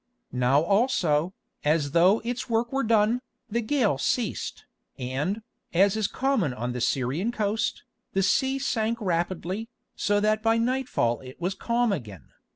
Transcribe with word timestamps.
Now 0.33 0.63
also, 0.63 1.35
as 1.63 1.91
though 1.91 2.23
its 2.25 2.49
work 2.49 2.73
were 2.73 2.81
done, 2.81 3.21
the 3.51 3.61
gale 3.61 3.99
ceased, 3.99 4.65
and, 4.97 5.43
as 5.75 5.95
is 5.95 6.07
common 6.07 6.55
on 6.55 6.71
the 6.73 6.81
Syrian 6.81 7.31
coast, 7.31 7.83
the 8.13 8.23
sea 8.23 8.57
sank 8.57 8.97
rapidly, 8.99 9.69
so 9.95 10.19
that 10.19 10.41
by 10.41 10.57
nightfall 10.57 11.19
it 11.19 11.39
was 11.39 11.53
calm 11.53 11.91
again. 11.91 12.29